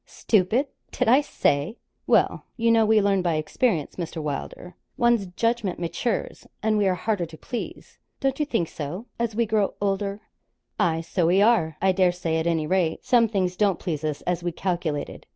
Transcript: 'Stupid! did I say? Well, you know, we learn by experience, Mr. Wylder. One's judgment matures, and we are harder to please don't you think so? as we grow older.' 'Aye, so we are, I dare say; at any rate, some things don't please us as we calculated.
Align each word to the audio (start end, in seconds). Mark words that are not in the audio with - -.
'Stupid! 0.03 0.65
did 0.91 1.07
I 1.07 1.21
say? 1.21 1.77
Well, 2.07 2.45
you 2.57 2.71
know, 2.71 2.87
we 2.87 2.99
learn 2.99 3.21
by 3.21 3.35
experience, 3.35 3.97
Mr. 3.97 4.19
Wylder. 4.19 4.73
One's 4.97 5.27
judgment 5.27 5.77
matures, 5.77 6.47
and 6.63 6.75
we 6.79 6.87
are 6.87 6.95
harder 6.95 7.27
to 7.27 7.37
please 7.37 7.99
don't 8.19 8.39
you 8.39 8.45
think 8.47 8.67
so? 8.67 9.05
as 9.19 9.35
we 9.35 9.45
grow 9.45 9.75
older.' 9.79 10.21
'Aye, 10.79 11.01
so 11.01 11.27
we 11.27 11.39
are, 11.39 11.77
I 11.83 11.91
dare 11.91 12.11
say; 12.11 12.37
at 12.37 12.47
any 12.47 12.65
rate, 12.65 13.05
some 13.05 13.27
things 13.27 13.55
don't 13.55 13.77
please 13.77 14.03
us 14.03 14.21
as 14.23 14.41
we 14.41 14.51
calculated. 14.51 15.27